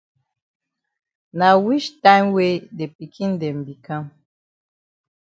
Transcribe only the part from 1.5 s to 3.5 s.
wich time wey de pikin